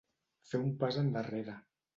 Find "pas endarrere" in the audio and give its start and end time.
0.85-1.61